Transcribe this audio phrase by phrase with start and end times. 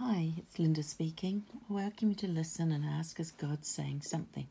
[0.00, 1.42] Hi, it's Linda speaking.
[1.52, 4.46] I welcome you to listen and ask as God's saying something.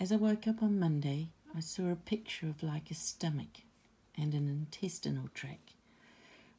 [0.00, 3.58] As I woke up on Monday, I saw a picture of like a stomach
[4.16, 5.74] and an intestinal tract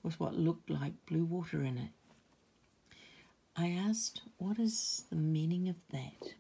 [0.04, 1.90] with what looked like blue water in it.
[3.56, 6.36] I asked, What is the meaning of that?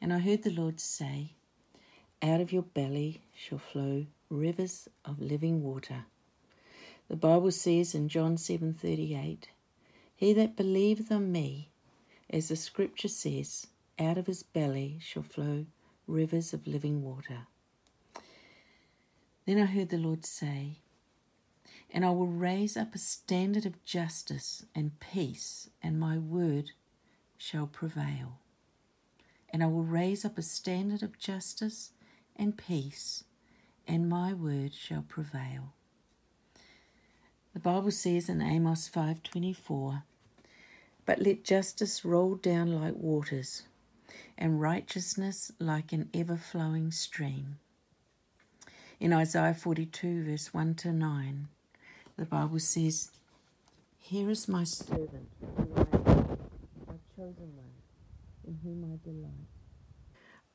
[0.00, 1.32] And I heard the Lord say,
[2.22, 6.04] Out of your belly shall flow rivers of living water.
[7.08, 9.46] The Bible says in John 7:38,
[10.22, 11.72] He that believeth on me,
[12.30, 13.66] as the scripture says,
[13.98, 15.66] out of his belly shall flow
[16.06, 17.48] rivers of living water.
[19.46, 20.78] Then I heard the Lord say,
[21.90, 26.70] And I will raise up a standard of justice and peace, and my word
[27.36, 28.38] shall prevail.
[29.52, 31.90] And I will raise up a standard of justice
[32.36, 33.24] and peace,
[33.88, 35.72] and my word shall prevail.
[37.54, 40.04] The Bible says in Amos 5:24,
[41.04, 43.64] "But let justice roll down like waters,
[44.38, 47.58] and righteousness like an ever-flowing stream."
[49.00, 51.48] In Isaiah 42 verse 1 to 9,
[52.16, 53.10] the Bible says,
[53.98, 55.28] "Here is my servant,
[56.86, 57.74] my chosen one,
[58.44, 59.48] in whom I delight.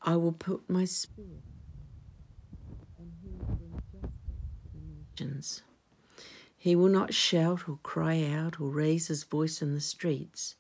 [0.02, 1.44] I will put my spirit,
[2.98, 4.32] and he will bring justice
[4.64, 5.64] to the nations."
[6.68, 10.56] He will not shout or cry out or raise his voice in the streets.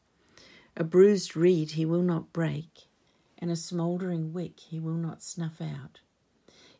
[0.77, 2.87] A bruised reed he will not break,
[3.37, 5.99] and a smouldering wick he will not snuff out.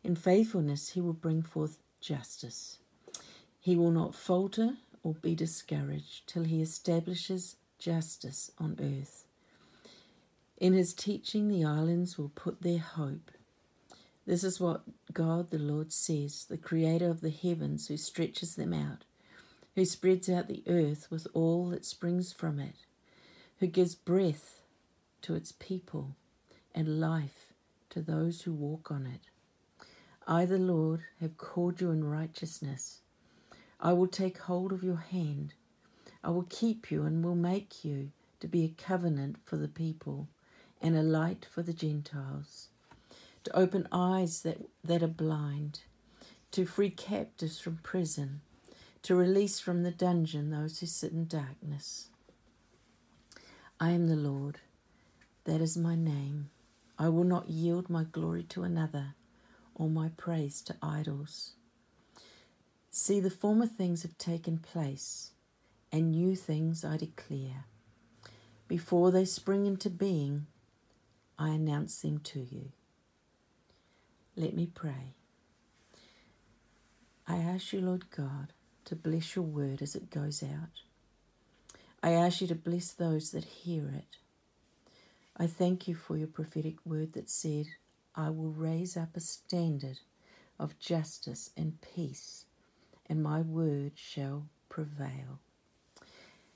[0.02, 2.78] In faithfulness he will bring forth justice.
[3.60, 9.26] He will not falter or be discouraged till he establishes justice on earth.
[10.56, 13.30] In his teaching, the islands will put their hope.
[14.24, 18.72] This is what God the Lord says, the creator of the heavens, who stretches them
[18.72, 19.04] out
[19.78, 22.74] who spreads out the earth with all that springs from it,
[23.60, 24.60] who gives breath
[25.22, 26.16] to its people
[26.74, 27.52] and life
[27.88, 29.20] to those who walk on it.
[30.26, 33.02] I, the Lord, have called you in righteousness.
[33.78, 35.54] I will take hold of your hand.
[36.24, 38.10] I will keep you and will make you
[38.40, 40.26] to be a covenant for the people
[40.82, 42.66] and a light for the Gentiles,
[43.44, 45.82] to open eyes that, that are blind,
[46.50, 48.40] to free captives from prison
[49.08, 52.10] to release from the dungeon those who sit in darkness.
[53.80, 54.58] I am the Lord,
[55.44, 56.50] that is my name.
[56.98, 59.14] I will not yield my glory to another,
[59.74, 61.52] or my praise to idols.
[62.90, 65.30] See, the former things have taken place,
[65.90, 67.64] and new things I declare.
[68.66, 70.48] Before they spring into being,
[71.38, 72.72] I announce them to you.
[74.36, 75.14] Let me pray.
[77.26, 78.52] I ask you, Lord God,
[78.88, 80.80] to bless your word as it goes out.
[82.02, 84.16] I ask you to bless those that hear it.
[85.36, 87.66] I thank you for your prophetic word that said,
[88.14, 90.00] I will raise up a standard
[90.58, 92.46] of justice and peace,
[93.06, 95.40] and my word shall prevail.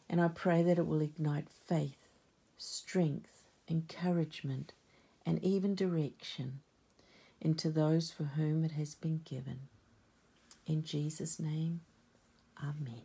[0.09, 2.09] And I pray that it will ignite faith,
[2.57, 4.73] strength, encouragement,
[5.27, 6.61] and even direction
[7.43, 9.69] into those for whom it has been given.
[10.67, 11.83] In Jesus' name,
[12.63, 13.03] Amen.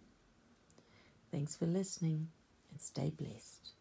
[1.32, 2.30] Thanks for listening
[2.72, 3.77] and stay blessed.